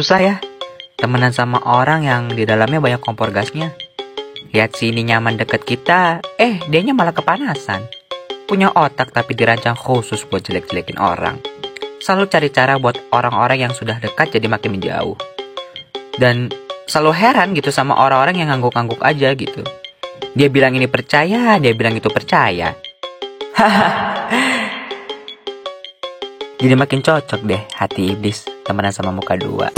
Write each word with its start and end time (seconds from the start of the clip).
Susah 0.00 0.16
ya, 0.16 0.40
temenan 0.96 1.28
sama 1.28 1.60
orang 1.60 2.08
yang 2.08 2.32
di 2.32 2.48
dalamnya 2.48 2.80
banyak 2.80 3.04
kompor 3.04 3.36
gasnya. 3.36 3.76
Lihat 4.48 4.72
sini 4.72 5.04
nyaman 5.04 5.36
deket 5.36 5.60
kita, 5.68 6.24
eh 6.40 6.56
dianya 6.72 6.96
malah 6.96 7.12
kepanasan. 7.12 7.84
Punya 8.48 8.72
otak 8.72 9.12
tapi 9.12 9.36
dirancang 9.36 9.76
khusus 9.76 10.24
buat 10.24 10.40
jelek-jelekin 10.40 10.96
orang. 10.96 11.36
Selalu 12.00 12.32
cari 12.32 12.48
cara 12.48 12.80
buat 12.80 12.96
orang-orang 13.12 13.68
yang 13.68 13.76
sudah 13.76 14.00
dekat 14.00 14.32
jadi 14.32 14.48
makin 14.48 14.80
menjauh. 14.80 15.20
Dan 16.16 16.48
selalu 16.88 17.12
heran 17.20 17.52
gitu 17.52 17.68
sama 17.68 17.92
orang-orang 18.00 18.40
yang 18.40 18.56
ngangguk-ngangguk 18.56 19.04
aja 19.04 19.36
gitu. 19.36 19.68
Dia 20.32 20.48
bilang 20.48 20.80
ini 20.80 20.88
percaya, 20.88 21.60
dia 21.60 21.76
bilang 21.76 21.92
itu 21.92 22.08
percaya. 22.08 22.72
Jadi 26.56 26.72
makin 26.72 27.04
cocok 27.04 27.40
deh 27.44 27.60
hati 27.76 28.16
iblis 28.16 28.59
temenan 28.70 28.94
sama 28.94 29.10
muka 29.10 29.34
dua. 29.34 29.74